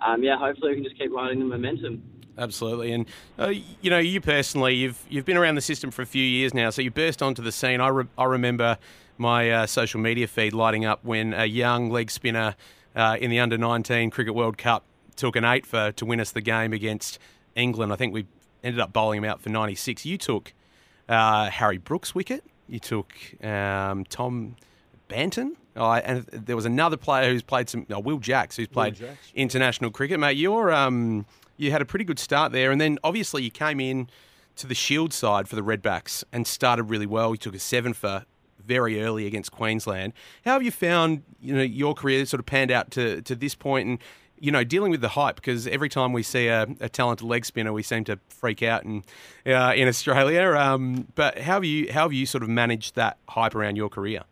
um, 0.04 0.22
yeah, 0.22 0.38
hopefully 0.38 0.70
we 0.70 0.76
can 0.76 0.84
just 0.84 0.98
keep 0.98 1.12
riding 1.12 1.38
the 1.38 1.44
momentum. 1.44 2.02
Absolutely, 2.38 2.92
and 2.92 3.06
uh, 3.38 3.52
you 3.80 3.90
know, 3.90 3.98
you 3.98 4.20
personally, 4.20 4.74
you've 4.74 5.02
you've 5.08 5.24
been 5.24 5.36
around 5.36 5.54
the 5.54 5.60
system 5.62 5.90
for 5.90 6.02
a 6.02 6.06
few 6.06 6.22
years 6.22 6.52
now, 6.52 6.70
so 6.70 6.82
you 6.82 6.90
burst 6.90 7.22
onto 7.22 7.42
the 7.42 7.52
scene. 7.52 7.80
I, 7.80 7.88
re- 7.88 8.08
I 8.18 8.24
remember 8.24 8.76
my 9.18 9.50
uh, 9.50 9.66
social 9.66 10.00
media 10.00 10.26
feed 10.26 10.52
lighting 10.52 10.84
up 10.84 11.04
when 11.04 11.32
a 11.32 11.46
young 11.46 11.90
leg 11.90 12.10
spinner 12.10 12.54
uh, 12.94 13.16
in 13.20 13.30
the 13.30 13.40
under 13.40 13.56
19 13.56 14.10
Cricket 14.10 14.34
World 14.34 14.58
Cup 14.58 14.84
took 15.16 15.36
an 15.36 15.44
eight 15.44 15.64
for 15.64 15.92
to 15.92 16.04
win 16.04 16.20
us 16.20 16.32
the 16.32 16.42
game 16.42 16.72
against 16.74 17.18
England. 17.54 17.92
I 17.92 17.96
think 17.96 18.12
we 18.12 18.26
ended 18.62 18.80
up 18.80 18.92
bowling 18.92 19.18
him 19.18 19.24
out 19.24 19.40
for 19.40 19.48
96. 19.48 20.04
You 20.04 20.18
took 20.18 20.52
uh, 21.08 21.48
Harry 21.50 21.78
Brook's 21.78 22.14
wicket. 22.14 22.44
You 22.68 22.80
took 22.80 23.14
um, 23.42 24.04
Tom 24.04 24.56
Banton. 25.08 25.52
Oh, 25.76 25.92
and 25.92 26.24
there 26.32 26.56
was 26.56 26.64
another 26.64 26.96
player 26.96 27.30
who's 27.30 27.42
played 27.42 27.68
some. 27.68 27.86
Oh, 27.90 28.00
Will 28.00 28.18
Jacks, 28.18 28.56
who's 28.56 28.66
played 28.68 28.94
Jacks. 28.94 29.30
international 29.34 29.90
cricket. 29.90 30.18
Mate, 30.18 30.36
you're 30.36 30.72
um, 30.72 31.26
you 31.56 31.70
had 31.70 31.82
a 31.82 31.84
pretty 31.84 32.04
good 32.04 32.18
start 32.18 32.52
there, 32.52 32.70
and 32.70 32.80
then 32.80 32.98
obviously 33.04 33.42
you 33.42 33.50
came 33.50 33.80
in 33.80 34.08
to 34.56 34.66
the 34.66 34.74
Shield 34.74 35.12
side 35.12 35.48
for 35.48 35.56
the 35.56 35.62
Redbacks 35.62 36.24
and 36.32 36.46
started 36.46 36.84
really 36.84 37.06
well. 37.06 37.32
You 37.32 37.38
took 37.38 37.54
a 37.54 37.58
seven 37.58 37.92
for 37.92 38.24
very 38.64 39.02
early 39.02 39.26
against 39.26 39.52
Queensland. 39.52 40.12
How 40.44 40.54
have 40.54 40.62
you 40.62 40.70
found 40.70 41.22
you 41.40 41.54
know 41.54 41.62
your 41.62 41.94
career 41.94 42.24
sort 42.26 42.40
of 42.40 42.46
panned 42.46 42.70
out 42.70 42.90
to 42.92 43.22
to 43.22 43.34
this 43.34 43.54
point 43.54 43.88
and 43.88 43.98
you 44.38 44.50
know, 44.50 44.64
dealing 44.64 44.90
with 44.90 45.00
the 45.00 45.08
hype 45.08 45.36
because 45.36 45.66
every 45.66 45.88
time 45.88 46.12
we 46.12 46.22
see 46.22 46.48
a, 46.48 46.66
a, 46.80 46.88
talented 46.88 47.26
leg 47.26 47.44
spinner, 47.44 47.72
we 47.72 47.82
seem 47.82 48.04
to 48.04 48.18
freak 48.28 48.62
out 48.62 48.84
in 48.84 49.02
uh, 49.46 49.72
in 49.74 49.88
Australia. 49.88 50.54
Um, 50.54 51.08
but 51.14 51.38
how 51.38 51.54
have 51.54 51.64
you 51.64 51.92
how 51.92 52.02
have 52.02 52.12
you 52.12 52.26
sort 52.26 52.42
of 52.42 52.48
managed 52.48 52.96
that 52.96 53.18
hype 53.28 53.54
around 53.54 53.76
your 53.76 53.88
career? 53.88 54.22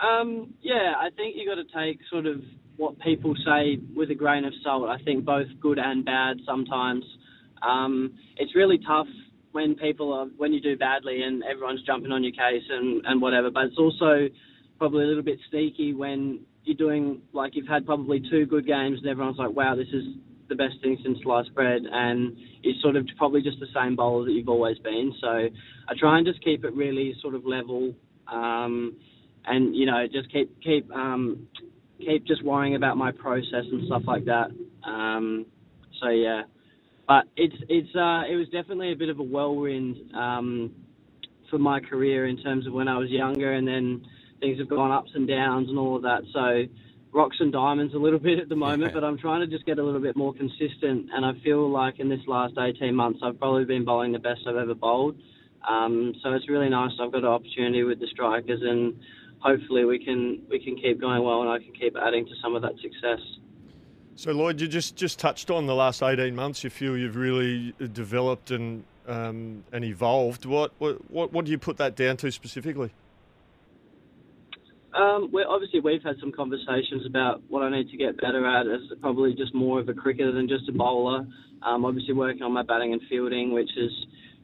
Um, 0.00 0.54
yeah, 0.60 0.94
I 0.98 1.10
think 1.10 1.36
you 1.36 1.46
got 1.46 1.56
to 1.56 1.64
take 1.64 2.00
sort 2.10 2.26
of 2.26 2.42
what 2.76 2.98
people 3.00 3.34
say 3.44 3.78
with 3.94 4.10
a 4.10 4.14
grain 4.14 4.44
of 4.44 4.52
salt. 4.62 4.88
I 4.88 5.02
think 5.04 5.24
both 5.24 5.46
good 5.60 5.78
and 5.78 6.04
bad 6.04 6.38
sometimes. 6.46 7.04
Um, 7.62 8.14
it's 8.36 8.54
really 8.54 8.78
tough 8.86 9.06
when 9.52 9.76
people 9.76 10.12
are 10.12 10.26
when 10.36 10.52
you 10.52 10.60
do 10.60 10.76
badly 10.76 11.22
and 11.22 11.42
everyone's 11.44 11.82
jumping 11.82 12.10
on 12.12 12.24
your 12.24 12.32
case 12.32 12.64
and 12.68 13.04
and 13.06 13.22
whatever. 13.22 13.50
But 13.50 13.66
it's 13.66 13.78
also 13.78 14.28
probably 14.78 15.04
a 15.04 15.06
little 15.06 15.22
bit 15.22 15.38
sneaky 15.50 15.94
when 15.94 16.40
you're 16.64 16.76
doing 16.76 17.22
like 17.32 17.54
you've 17.54 17.68
had 17.68 17.86
probably 17.86 18.20
two 18.30 18.46
good 18.46 18.66
games 18.66 18.98
and 19.00 19.08
everyone's 19.08 19.38
like, 19.38 19.54
wow, 19.54 19.76
this 19.76 19.88
is 19.92 20.04
the 20.48 20.54
best 20.54 20.74
thing 20.82 20.98
since 21.02 21.18
sliced 21.22 21.54
bread, 21.54 21.82
and 21.90 22.36
it's 22.62 22.80
sort 22.82 22.96
of 22.96 23.06
probably 23.16 23.42
just 23.42 23.58
the 23.60 23.66
same 23.74 23.96
bowler 23.96 24.24
that 24.26 24.32
you've 24.32 24.48
always 24.48 24.78
been. 24.78 25.12
So 25.20 25.28
I 25.28 25.94
try 25.98 26.18
and 26.18 26.26
just 26.26 26.42
keep 26.44 26.64
it 26.64 26.74
really 26.74 27.14
sort 27.22 27.34
of 27.34 27.46
level, 27.46 27.94
um, 28.30 28.96
and 29.46 29.74
you 29.74 29.86
know 29.86 30.06
just 30.10 30.30
keep 30.32 30.60
keep 30.62 30.90
um, 30.92 31.48
keep 32.06 32.26
just 32.26 32.42
worrying 32.44 32.74
about 32.74 32.96
my 32.96 33.12
process 33.12 33.64
and 33.70 33.86
stuff 33.86 34.02
like 34.06 34.24
that. 34.26 34.50
Um, 34.86 35.46
so 36.02 36.08
yeah, 36.08 36.42
but 37.06 37.24
it's 37.36 37.56
it's 37.68 37.94
uh, 37.94 38.22
it 38.30 38.36
was 38.36 38.48
definitely 38.52 38.92
a 38.92 38.96
bit 38.96 39.08
of 39.08 39.18
a 39.18 39.22
whirlwind 39.22 39.96
um, 40.14 40.72
for 41.50 41.58
my 41.58 41.80
career 41.80 42.26
in 42.26 42.36
terms 42.38 42.66
of 42.66 42.72
when 42.72 42.88
I 42.88 42.98
was 42.98 43.10
younger, 43.10 43.52
and 43.52 43.66
then 43.66 44.04
things 44.40 44.58
have 44.58 44.68
gone 44.68 44.90
ups 44.90 45.10
and 45.14 45.28
downs 45.28 45.68
and 45.68 45.78
all 45.78 45.96
of 45.96 46.02
that. 46.02 46.22
So 46.32 46.64
rocks 47.12 47.36
and 47.40 47.52
diamonds 47.52 47.94
a 47.94 47.98
little 47.98 48.18
bit 48.30 48.38
at 48.38 48.48
the 48.48 48.56
moment, 48.56 48.92
but 48.92 49.04
I'm 49.04 49.18
trying 49.18 49.40
to 49.40 49.46
just 49.46 49.64
get 49.66 49.78
a 49.78 49.82
little 49.82 50.00
bit 50.00 50.16
more 50.16 50.34
consistent. 50.34 51.08
And 51.12 51.24
I 51.24 51.32
feel 51.42 51.70
like 51.70 52.00
in 52.00 52.08
this 52.08 52.20
last 52.26 52.54
18 52.58 52.94
months, 52.94 53.20
I've 53.22 53.38
probably 53.38 53.64
been 53.64 53.84
bowling 53.84 54.12
the 54.12 54.18
best 54.18 54.40
I've 54.46 54.56
ever 54.56 54.74
bowled. 54.74 55.16
Um, 55.66 56.14
so 56.22 56.32
it's 56.32 56.48
really 56.48 56.68
nice. 56.68 56.90
I've 57.00 57.12
got 57.12 57.18
an 57.18 57.26
opportunity 57.26 57.84
with 57.84 58.00
the 58.00 58.06
strikers, 58.08 58.60
and 58.62 58.94
hopefully 59.44 59.84
we 59.84 60.02
can 60.02 60.40
we 60.48 60.58
can 60.58 60.74
keep 60.76 61.00
going 61.00 61.22
well, 61.22 61.42
and 61.42 61.50
I 61.50 61.58
can 61.58 61.72
keep 61.74 61.94
adding 61.96 62.24
to 62.24 62.32
some 62.42 62.56
of 62.56 62.62
that 62.62 62.72
success. 62.80 63.20
So 64.16 64.32
Lloyd, 64.32 64.60
you 64.60 64.68
just 64.68 64.96
just 64.96 65.18
touched 65.18 65.50
on 65.50 65.66
the 65.66 65.74
last 65.74 66.02
eighteen 66.02 66.34
months. 66.34 66.64
You 66.64 66.70
feel 66.70 66.96
you've 66.96 67.16
really 67.16 67.74
developed 67.92 68.50
and 68.50 68.84
um, 69.06 69.64
and 69.72 69.84
evolved. 69.84 70.46
What, 70.46 70.72
what 70.78 71.10
what 71.10 71.32
what 71.32 71.44
do 71.44 71.50
you 71.50 71.58
put 71.58 71.76
that 71.76 71.94
down 71.94 72.16
to 72.18 72.32
specifically? 72.32 72.90
Um, 74.94 75.30
well, 75.32 75.46
obviously 75.50 75.80
we've 75.80 76.02
had 76.04 76.14
some 76.20 76.30
conversations 76.30 77.04
about 77.04 77.42
what 77.48 77.62
I 77.62 77.70
need 77.70 77.90
to 77.90 77.96
get 77.96 78.16
better 78.20 78.46
at 78.46 78.68
as 78.68 78.80
probably 79.00 79.34
just 79.34 79.52
more 79.52 79.80
of 79.80 79.88
a 79.88 79.94
cricketer 79.94 80.30
than 80.30 80.48
just 80.48 80.68
a 80.68 80.72
bowler. 80.72 81.26
Um, 81.62 81.84
obviously 81.84 82.14
working 82.14 82.42
on 82.42 82.52
my 82.52 82.62
batting 82.62 82.92
and 82.92 83.02
fielding, 83.10 83.52
which 83.52 83.70
has 83.76 83.90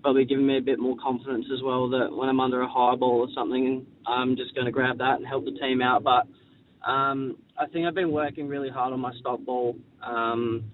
probably 0.03 0.25
given 0.25 0.47
me 0.47 0.59
a 0.59 0.63
bit 0.63 0.79
more 0.79 0.97
confidence 1.03 1.47
as 1.53 1.63
well 1.63 1.89
that 1.91 2.09
when 2.11 2.29
I'm 2.29 2.41
under 2.41 2.63
a 2.63 2.69
high 2.69 2.97
ball 2.97 3.21
or 3.21 3.29
something, 3.35 3.87
I'm 4.07 4.37
just 4.37 4.55
going 4.55 4.65
to 4.65 4.73
grab 4.73 4.99
that 4.99 5.17
and 5.17 5.27
help 5.27 5.45
the 5.45 5.53
team 5.53 5.83
out. 5.83 6.03
But 6.03 6.27
um, 6.89 7.37
I 7.59 7.67
think 7.67 7.87
I've 7.87 7.95
been 7.95 8.13
working 8.13 8.49
really 8.49 8.71
hard 8.71 8.93
on 8.93 9.01
my 9.01 9.13
stock 9.21 9.41
ball. 9.45 9.77
Um, 10.03 10.65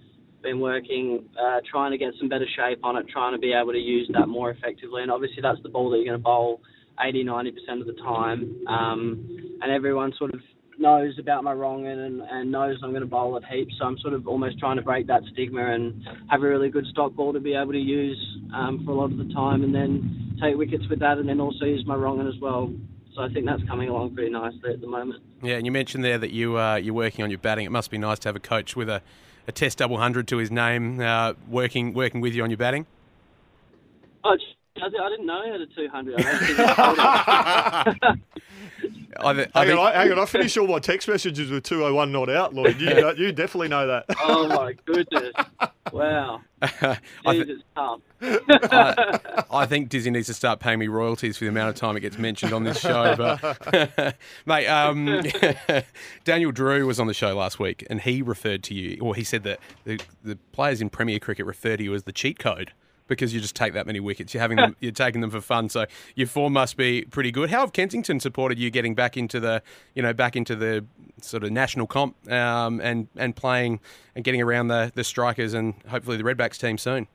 been 0.42 0.60
working, 0.60 1.24
uh, 1.40 1.60
trying 1.68 1.90
to 1.90 1.98
get 1.98 2.12
some 2.18 2.28
better 2.28 2.46
shape 2.56 2.84
on 2.84 2.96
it, 2.96 3.06
trying 3.08 3.32
to 3.32 3.38
be 3.38 3.52
able 3.52 3.72
to 3.72 3.78
use 3.78 4.08
that 4.12 4.28
more 4.28 4.50
effectively. 4.50 5.02
And 5.02 5.10
obviously, 5.10 5.42
that's 5.42 5.60
the 5.62 5.68
ball 5.68 5.90
that 5.90 5.96
you're 5.96 6.06
going 6.06 6.18
to 6.18 6.22
bowl 6.22 6.60
80, 7.00 7.24
90% 7.24 7.80
of 7.80 7.86
the 7.86 7.94
time. 7.94 8.64
Um, 8.68 9.58
and 9.60 9.72
everyone 9.72 10.12
sort 10.16 10.34
of 10.34 10.40
knows 10.78 11.18
about 11.18 11.44
my 11.44 11.52
wrong 11.52 11.86
and, 11.86 12.22
and 12.22 12.50
knows 12.50 12.78
I'm 12.82 12.90
going 12.90 13.02
to 13.02 13.08
bowl 13.08 13.36
at 13.36 13.44
heaps. 13.44 13.74
So 13.78 13.86
I'm 13.86 13.98
sort 13.98 14.14
of 14.14 14.26
almost 14.26 14.58
trying 14.58 14.76
to 14.76 14.82
break 14.82 15.06
that 15.06 15.22
stigma 15.32 15.72
and 15.72 16.06
have 16.28 16.42
a 16.42 16.46
really 16.46 16.70
good 16.70 16.86
stock 16.86 17.14
ball 17.14 17.32
to 17.32 17.40
be 17.40 17.54
able 17.54 17.72
to 17.72 17.78
use 17.78 18.38
um, 18.54 18.82
for 18.84 18.92
a 18.92 18.94
lot 18.94 19.10
of 19.10 19.18
the 19.18 19.32
time 19.34 19.64
and 19.64 19.74
then 19.74 20.38
take 20.42 20.56
wickets 20.56 20.84
with 20.88 21.00
that 21.00 21.18
and 21.18 21.28
then 21.28 21.40
also 21.40 21.64
use 21.64 21.84
my 21.86 21.94
wrong 21.94 22.26
as 22.26 22.40
well. 22.40 22.72
So 23.14 23.22
I 23.22 23.32
think 23.32 23.46
that's 23.46 23.62
coming 23.64 23.88
along 23.88 24.14
pretty 24.14 24.30
nicely 24.30 24.74
at 24.74 24.80
the 24.80 24.86
moment. 24.86 25.22
Yeah, 25.42 25.56
and 25.56 25.64
you 25.64 25.72
mentioned 25.72 26.04
there 26.04 26.18
that 26.18 26.32
you 26.32 26.58
uh, 26.58 26.76
you're 26.76 26.94
working 26.94 27.22
on 27.24 27.30
your 27.30 27.38
batting. 27.38 27.64
It 27.64 27.72
must 27.72 27.90
be 27.90 27.96
nice 27.96 28.18
to 28.20 28.28
have 28.28 28.36
a 28.36 28.40
coach 28.40 28.76
with 28.76 28.90
a, 28.90 29.00
a 29.48 29.52
Test 29.52 29.78
double 29.78 29.96
hundred 29.96 30.28
to 30.28 30.36
his 30.36 30.50
name, 30.50 31.00
uh, 31.00 31.32
working 31.48 31.94
working 31.94 32.20
with 32.20 32.34
you 32.34 32.42
on 32.42 32.50
your 32.50 32.58
batting. 32.58 32.84
Oh, 34.22 34.36
I, 34.82 35.08
didn't 35.10 35.26
know 35.26 35.42
he 35.44 35.50
had 35.50 35.60
a 35.60 35.66
200. 35.66 36.14
I 36.18 36.22
don't 36.22 36.38
think 36.38 38.02
he 38.02 38.22
I, 39.18 39.32
th- 39.32 39.48
I 39.54 39.64
Hang 39.64 39.78
on, 39.78 39.86
I, 39.86 39.92
hang 39.92 40.12
on, 40.12 40.18
I 40.18 40.26
finish 40.26 40.56
all 40.56 40.66
my 40.66 40.78
text 40.78 41.08
messages 41.08 41.50
with 41.50 41.64
201 41.64 42.12
not 42.12 42.28
out, 42.28 42.54
Lloyd. 42.54 42.78
You, 42.80 43.12
you 43.16 43.32
definitely 43.32 43.68
know 43.68 43.86
that. 43.86 44.04
oh 44.20 44.46
my 44.48 44.74
goodness! 44.84 45.32
Wow, 45.92 46.42
I, 46.62 47.00
th- 47.32 47.58
I, 47.76 49.44
I 49.50 49.66
think 49.66 49.88
Dizzy 49.88 50.10
needs 50.10 50.26
to 50.26 50.34
start 50.34 50.60
paying 50.60 50.78
me 50.78 50.88
royalties 50.88 51.38
for 51.38 51.44
the 51.44 51.48
amount 51.48 51.70
of 51.70 51.76
time 51.76 51.96
it 51.96 52.00
gets 52.00 52.18
mentioned 52.18 52.52
on 52.52 52.64
this 52.64 52.80
show. 52.80 53.14
But, 53.16 54.16
mate, 54.44 54.66
um, 54.66 55.22
Daniel 56.24 56.52
Drew 56.52 56.86
was 56.86 57.00
on 57.00 57.06
the 57.06 57.14
show 57.14 57.34
last 57.34 57.58
week, 57.58 57.86
and 57.88 58.00
he 58.00 58.20
referred 58.20 58.62
to 58.64 58.74
you, 58.74 58.98
or 59.00 59.14
he 59.14 59.24
said 59.24 59.44
that 59.44 59.60
the, 59.84 60.00
the 60.22 60.36
players 60.52 60.80
in 60.80 60.90
Premier 60.90 61.18
Cricket 61.18 61.46
refer 61.46 61.76
to 61.76 61.84
you 61.84 61.94
as 61.94 62.02
the 62.02 62.12
cheat 62.12 62.38
code 62.38 62.72
because 63.08 63.32
you 63.34 63.40
just 63.40 63.56
take 63.56 63.72
that 63.74 63.86
many 63.86 64.00
wickets. 64.00 64.34
You're 64.34 64.40
having 64.40 64.56
them, 64.56 64.76
you're 64.80 64.92
taking 64.92 65.20
them 65.20 65.30
for 65.30 65.40
fun. 65.40 65.68
So 65.68 65.86
your 66.14 66.26
form 66.26 66.54
must 66.54 66.76
be 66.76 67.02
pretty 67.02 67.30
good. 67.30 67.50
How 67.50 67.60
have 67.60 67.72
Kensington 67.72 68.20
supported 68.20 68.58
you 68.58 68.70
getting 68.70 68.94
back 68.94 69.16
into 69.16 69.40
the, 69.40 69.62
you 69.94 70.02
know, 70.02 70.12
back 70.12 70.36
into 70.36 70.56
the 70.56 70.84
sort 71.20 71.44
of 71.44 71.50
national 71.50 71.86
comp 71.86 72.14
um, 72.30 72.80
and 72.80 73.08
and 73.16 73.34
playing 73.34 73.80
and 74.14 74.24
getting 74.24 74.42
around 74.42 74.68
the 74.68 74.92
the 74.94 75.04
strikers 75.04 75.54
and 75.54 75.74
hopefully 75.88 76.16
the 76.16 76.24
Redbacks 76.24 76.58
team 76.58 76.78
soon. 76.78 77.08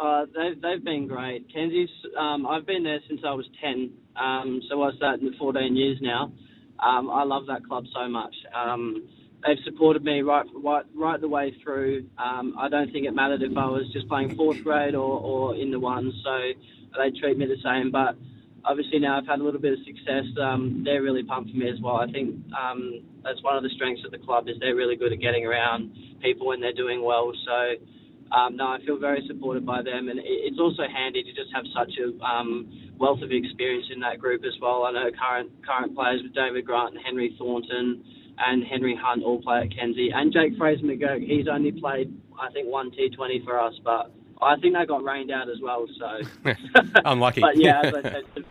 Uh, 0.00 0.24
they've, 0.34 0.60
they've 0.62 0.82
been 0.82 1.06
great. 1.06 1.46
Kenzie's, 1.54 1.90
um, 2.18 2.46
I've 2.46 2.64
been 2.64 2.82
there 2.82 3.00
since 3.06 3.20
I 3.22 3.34
was 3.34 3.44
10, 3.60 3.92
um, 4.16 4.62
so 4.70 4.78
what's 4.78 4.98
that, 5.00 5.20
in 5.20 5.34
14 5.34 5.76
years 5.76 5.98
now. 6.00 6.32
Um, 6.78 7.10
I 7.10 7.22
love 7.24 7.46
that 7.48 7.66
club 7.66 7.84
so 7.94 8.08
much. 8.08 8.34
Um, 8.54 9.06
they've 9.46 9.58
supported 9.64 10.04
me 10.04 10.22
right, 10.22 10.46
right, 10.54 10.84
right 10.94 11.20
the 11.20 11.28
way 11.28 11.54
through. 11.62 12.06
Um, 12.18 12.54
I 12.58 12.68
don't 12.68 12.92
think 12.92 13.06
it 13.06 13.14
mattered 13.14 13.42
if 13.42 13.56
I 13.56 13.66
was 13.66 13.90
just 13.92 14.08
playing 14.08 14.36
fourth 14.36 14.62
grade 14.62 14.94
or, 14.94 15.20
or 15.20 15.56
in 15.56 15.70
the 15.70 15.80
ones, 15.80 16.14
so 16.24 16.38
they 16.98 17.10
treat 17.18 17.38
me 17.38 17.46
the 17.46 17.60
same. 17.64 17.90
But 17.90 18.16
obviously 18.64 18.98
now 18.98 19.18
I've 19.18 19.26
had 19.26 19.40
a 19.40 19.44
little 19.44 19.60
bit 19.60 19.74
of 19.74 19.78
success. 19.84 20.24
Um, 20.40 20.82
they're 20.84 21.02
really 21.02 21.22
pumped 21.22 21.50
for 21.50 21.56
me 21.56 21.68
as 21.68 21.80
well. 21.80 21.96
I 21.96 22.10
think 22.10 22.36
um, 22.52 23.02
that's 23.24 23.42
one 23.42 23.56
of 23.56 23.62
the 23.62 23.70
strengths 23.70 24.04
of 24.04 24.10
the 24.10 24.18
club 24.18 24.48
is 24.48 24.56
they're 24.60 24.76
really 24.76 24.96
good 24.96 25.12
at 25.12 25.20
getting 25.20 25.46
around 25.46 25.92
people 26.22 26.48
when 26.48 26.60
they're 26.60 26.74
doing 26.76 27.02
well. 27.02 27.32
So 27.46 28.36
um, 28.36 28.56
no, 28.56 28.66
I 28.66 28.78
feel 28.84 28.98
very 28.98 29.24
supported 29.26 29.66
by 29.66 29.82
them, 29.82 30.08
and 30.08 30.20
it's 30.22 30.60
also 30.60 30.84
handy 30.86 31.22
to 31.24 31.32
just 31.32 31.50
have 31.52 31.64
such 31.74 31.90
a 31.98 32.14
um, 32.22 32.94
wealth 32.98 33.22
of 33.22 33.32
experience 33.32 33.86
in 33.92 33.98
that 34.00 34.20
group 34.20 34.44
as 34.44 34.54
well. 34.62 34.84
I 34.84 34.92
know 34.92 35.10
current 35.10 35.50
current 35.66 35.96
players 35.96 36.22
with 36.22 36.32
David 36.32 36.64
Grant 36.64 36.94
and 36.94 37.02
Henry 37.04 37.34
Thornton 37.36 38.04
and 38.46 38.64
Henry 38.64 38.98
Hunt 39.00 39.22
all 39.22 39.40
play 39.42 39.60
at 39.62 39.76
Kenzie, 39.76 40.10
and 40.14 40.32
Jake 40.32 40.56
Fraser 40.56 40.82
McGurk. 40.84 41.24
He's 41.26 41.46
only 41.48 41.72
played, 41.72 42.16
I 42.40 42.50
think, 42.52 42.68
one 42.68 42.90
T20 42.90 43.44
for 43.44 43.60
us, 43.60 43.74
but 43.84 44.10
I 44.40 44.56
think 44.60 44.74
they 44.74 44.86
got 44.86 45.04
rained 45.04 45.30
out 45.30 45.48
as 45.50 45.58
well. 45.62 45.86
So 45.98 46.52
Unlucky. 47.04 47.40
but 47.42 47.56
yeah, 47.56 47.80
as 47.84 47.94
I 47.94 48.02
said, 48.02 48.22
some- 48.34 48.44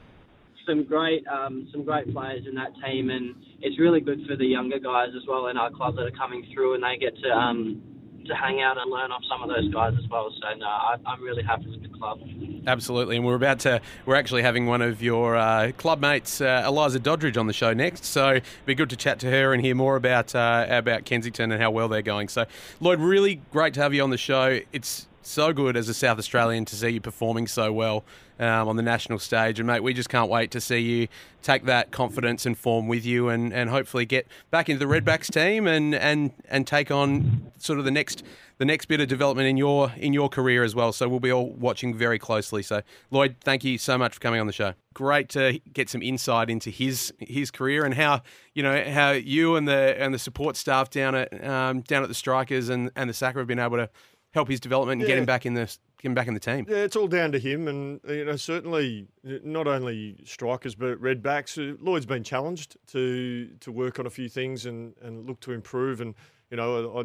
some 0.68 0.84
great 0.84 1.26
um, 1.28 1.68
some 1.72 1.84
great 1.84 2.14
players 2.14 2.46
in 2.48 2.54
that 2.54 2.72
team, 2.86 3.10
and 3.10 3.34
it's 3.60 3.80
really 3.80 4.00
good 4.02 4.20
for 4.28 4.36
the 4.36 4.46
younger 4.46 4.78
guys 4.78 5.10
as 5.18 5.26
well 5.28 5.48
in 5.48 5.58
our 5.58 5.72
club 5.72 5.96
that 5.96 6.04
are 6.04 6.12
coming 6.12 6.46
through, 6.54 6.76
and 6.76 6.84
they 6.84 6.96
get 6.96 7.18
to 7.24 7.30
um, 7.32 7.82
to 8.28 8.36
hang 8.36 8.62
out 8.62 8.78
and 8.78 8.92
learn 8.92 9.12
off 9.12 9.24
some 9.28 9.42
of 9.42 9.50
those 9.50 9.74
guys 9.74 9.94
as 9.98 10.08
well. 10.12 10.30
So 10.40 10.56
no, 10.60 10.68
I, 10.68 10.96
I'm 11.08 11.24
really 11.24 11.42
happy 11.42 11.68
with 11.72 11.82
the 11.82 11.98
club. 11.98 12.20
Absolutely, 12.68 13.16
and 13.16 13.26
we're 13.26 13.36
about 13.36 13.60
to. 13.60 13.82
We're 14.06 14.16
actually 14.16 14.42
having 14.42 14.66
one 14.66 14.82
of 14.82 15.02
your 15.02 15.36
uh, 15.36 15.72
club 15.78 16.00
mates, 16.02 16.42
uh, 16.42 16.64
Eliza 16.66 17.00
Doddridge, 17.00 17.38
on 17.38 17.48
the 17.48 17.54
show 17.54 17.74
next. 17.74 18.06
So 18.06 18.32
it'd 18.32 18.44
be 18.66 18.76
good 18.76 18.90
to 18.90 18.96
chat 18.96 19.20
to 19.20 19.32
her 19.32 19.54
and 19.54 19.64
hear 19.64 19.76
more 19.76 19.96
about 19.96 20.36
uh, 20.36 20.66
about 20.70 21.06
Kensington 21.06 21.52
and 21.52 21.62
how 21.62 21.72
well 21.72 21.88
they're 21.88 22.02
going. 22.02 22.28
So 22.28 22.46
Lloyd, 22.80 23.00
really 23.00 23.42
great 23.52 23.74
to 23.76 23.82
have 23.82 23.94
you 23.94 24.04
on 24.04 24.10
the 24.10 24.18
show. 24.18 24.60
It's 24.72 25.08
so 25.22 25.54
good 25.54 25.78
as 25.78 25.88
a 25.90 25.94
South 25.94 26.18
Australian 26.18 26.66
to 26.66 26.76
see 26.76 26.90
you 26.90 27.02
performing 27.02 27.48
so 27.48 27.72
well 27.72 28.04
um, 28.40 28.68
on 28.68 28.76
the 28.78 28.82
national 28.82 29.20
stage, 29.20 29.60
and 29.60 29.68
mate, 29.68 29.84
we 29.84 29.94
just 29.94 30.10
can't 30.10 30.30
wait 30.30 30.50
to 30.52 30.62
see 30.62 30.80
you 30.80 31.08
take 31.44 31.66
that 31.66 31.92
confidence 31.92 32.46
and 32.46 32.58
form 32.58 32.88
with 32.88 33.06
you, 33.06 33.30
and, 33.30 33.54
and 33.54 33.70
hopefully 33.70 34.06
get 34.06 34.28
back 34.50 34.70
into 34.70 34.86
the 34.86 34.92
Redbacks 34.92 35.32
team 35.32 35.68
and, 35.68 35.94
and 35.94 36.32
and 36.50 36.66
take 36.66 36.90
on 36.90 37.52
sort 37.58 37.80
of 37.80 37.86
the 37.86 37.92
next 37.92 38.24
the 38.60 38.66
next 38.66 38.86
bit 38.86 39.00
of 39.00 39.08
development 39.08 39.48
in 39.48 39.58
your 39.58 39.92
in 39.98 40.14
your 40.14 40.30
career 40.30 40.64
as 40.64 40.76
well. 40.76 40.92
So 40.92 41.10
we'll 41.10 41.20
be 41.20 41.32
all 41.32 41.50
watching 41.54 41.96
very 41.96 42.20
closely. 42.20 42.62
So 42.62 42.82
Lloyd, 43.10 43.38
thank 43.42 43.64
you 43.64 43.78
so 43.78 43.98
much 43.98 44.14
for 44.14 44.20
coming 44.20 44.40
on 44.40 44.48
the 44.48 44.54
show. 44.54 44.74
Great 44.94 45.30
to 45.30 45.60
get 45.74 45.90
some 45.90 46.04
insight 46.04 46.50
into 46.50 46.70
his 46.70 47.12
his 47.20 47.50
career 47.50 47.86
and 47.86 47.94
how 47.96 48.22
you 48.54 48.62
know 48.62 48.84
how 48.84 49.12
you 49.12 49.56
and 49.56 49.68
the 49.68 49.96
and 49.98 50.14
the 50.14 50.20
support 50.20 50.58
staff 50.58 50.90
down 50.90 51.16
at 51.16 51.44
um, 51.44 51.82
down 51.82 52.04
at 52.04 52.10
the 52.10 52.16
Strikers 52.16 52.70
and, 52.70 52.92
and 52.96 53.10
the 53.10 53.14
SACA 53.14 53.40
have 53.40 53.48
been 53.48 53.60
able 53.60 53.78
to 53.78 53.90
help 54.32 54.50
his 54.50 54.60
development 54.60 55.02
and 55.02 55.08
get 55.08 55.18
him 55.18 55.26
back 55.26 55.46
in 55.46 55.54
the 55.54 55.66
get 56.02 56.10
him 56.10 56.14
back 56.14 56.28
in 56.28 56.34
the 56.34 56.40
team. 56.42 56.66
Yeah, 56.68 56.78
it's 56.78 56.98
all 56.98 57.08
down 57.08 57.32
to 57.32 57.40
him, 57.40 57.70
and 57.70 58.02
you 58.10 58.26
know 58.26 58.36
certainly 58.36 59.08
not 59.24 59.68
only 59.68 60.18
strikers 60.26 60.76
but 60.76 61.02
redbacks. 61.02 61.58
Uh, 61.58 61.78
Lloyd's 61.80 62.06
been 62.06 62.24
challenged 62.24 62.76
to 62.88 63.48
to 63.62 63.72
work 63.72 64.00
on 64.00 64.06
a 64.06 64.10
few 64.10 64.28
things 64.28 64.66
and, 64.66 64.96
and 65.02 65.26
look 65.26 65.40
to 65.42 65.54
improve, 65.54 66.02
and 66.02 66.14
you 66.52 66.58
know 66.58 66.98
I, 66.98 67.02
I 67.02 67.04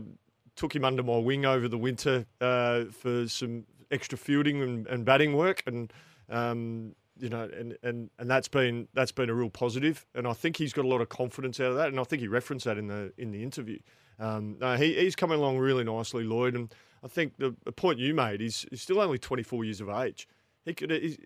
took 0.57 0.75
him 0.75 0.85
under 0.85 1.03
my 1.03 1.19
wing 1.19 1.45
over 1.45 1.69
the 1.69 1.79
winter 1.79 2.27
uh, 2.41 2.85
for 2.85 3.29
some 3.29 3.65
extra 3.91 4.17
fielding 4.19 4.63
and, 4.63 4.87
and 4.87 5.05
batting 5.05 5.37
work, 5.37 5.63
and 5.67 5.93
um, 6.31 6.95
you 7.19 7.29
know 7.29 7.49
and, 7.57 7.77
and 7.83 8.11
and 8.19 8.31
that's 8.31 8.49
been 8.49 8.89
that's 8.95 9.13
been 9.13 9.31
a 9.31 9.35
real 9.35 9.51
positive, 9.51 10.07
and 10.15 10.27
I 10.27 10.33
think 10.33 10.57
he's 10.57 10.73
got 10.73 10.85
a 10.85 10.89
lot 10.89 11.01
of 11.01 11.09
confidence 11.09 11.61
out 11.61 11.71
of 11.71 11.77
that, 11.77 11.89
and 11.89 11.99
I 11.99 12.05
think 12.05 12.21
he 12.21 12.29
referenced 12.29 12.65
that 12.67 12.79
in 12.79 12.89
the 12.89 13.13
in 13.19 13.31
the 13.31 13.43
interview. 13.43 13.79
Um, 14.19 14.57
no, 14.61 14.77
he, 14.77 14.95
he's 14.95 15.17
coming 15.17 15.39
along 15.39 15.59
really 15.59 15.85
nicely, 15.85 16.25
Lloyd, 16.25 16.55
and 16.55 16.73
I 17.03 17.09
think 17.09 17.37
the, 17.39 17.55
the 17.65 17.73
point 17.73 17.99
you 17.99 18.15
made 18.15 18.41
is 18.41 18.65
he's 18.71 18.83
still 18.83 19.01
only 19.01 19.19
24 19.19 19.65
years 19.65 19.81
of 19.81 19.89
age. 19.89 20.29
He 20.65 20.73
could. 20.73 21.19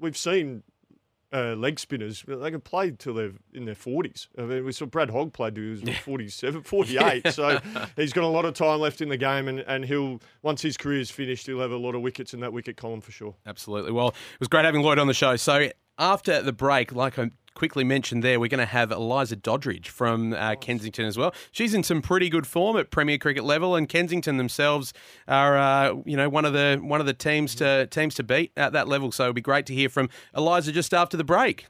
We've 0.00 0.16
seen 0.16 0.64
uh, 1.34 1.54
leg 1.54 1.80
spinners; 1.80 2.24
they 2.26 2.50
can 2.50 2.60
play 2.60 2.92
till 2.92 3.14
they're 3.14 3.32
in 3.52 3.64
their 3.64 3.74
40s. 3.74 4.28
I 4.38 4.42
mean, 4.42 4.64
we 4.64 4.72
saw 4.72 4.86
Brad 4.86 5.10
Hogg 5.10 5.32
play 5.32 5.50
till 5.50 5.64
he 5.64 5.70
was 5.70 5.98
47, 5.98 6.62
48. 6.64 7.32
so 7.32 7.58
he's 7.96 8.12
got 8.12 8.24
a 8.24 8.28
lot 8.28 8.44
of 8.44 8.54
time 8.54 8.80
left 8.80 9.00
in 9.00 9.08
the 9.08 9.16
game, 9.16 9.48
and, 9.48 9.60
and 9.60 9.84
he'll 9.84 10.20
once 10.42 10.62
his 10.62 10.76
career's 10.76 11.10
finished, 11.10 11.46
he'll 11.46 11.60
have 11.60 11.72
a 11.72 11.76
lot 11.76 11.94
of 11.94 12.02
wickets 12.02 12.32
in 12.32 12.40
that 12.40 12.52
wicket 12.52 12.76
column 12.76 13.00
for 13.00 13.12
sure. 13.12 13.34
Absolutely. 13.46 13.92
Well, 13.92 14.08
it 14.08 14.40
was 14.40 14.48
great 14.48 14.64
having 14.64 14.82
Lloyd 14.82 14.98
on 14.98 15.08
the 15.08 15.14
show. 15.14 15.36
So 15.36 15.68
after 15.98 16.40
the 16.42 16.52
break, 16.52 16.92
like 16.92 17.18
I 17.18 17.30
quickly 17.54 17.84
mentioned 17.84 18.22
there, 18.22 18.38
we're 18.38 18.48
going 18.48 18.58
to 18.58 18.66
have 18.66 18.90
Eliza 18.90 19.36
Doddridge 19.36 19.88
from 19.88 20.34
uh, 20.34 20.56
Kensington 20.56 21.06
as 21.06 21.16
well. 21.16 21.34
She's 21.52 21.74
in 21.74 21.82
some 21.82 22.02
pretty 22.02 22.28
good 22.28 22.46
form 22.46 22.76
at 22.76 22.90
Premier 22.90 23.18
Cricket 23.18 23.44
level, 23.44 23.76
and 23.76 23.88
Kensington 23.88 24.36
themselves 24.36 24.92
are, 25.28 25.56
uh, 25.56 25.94
you 26.04 26.16
know, 26.16 26.28
one 26.28 26.44
of 26.44 26.52
the 26.52 26.78
one 26.82 27.00
of 27.00 27.06
the 27.06 27.14
teams 27.14 27.54
to 27.56 27.86
teams 27.86 28.14
to 28.16 28.22
beat 28.22 28.52
at 28.56 28.72
that 28.72 28.88
level. 28.88 29.12
So 29.12 29.24
it'll 29.24 29.34
be 29.34 29.40
great 29.40 29.66
to 29.66 29.74
hear 29.74 29.88
from 29.88 30.08
Eliza 30.36 30.72
just 30.72 30.92
after 30.92 31.16
the 31.16 31.24
break. 31.24 31.66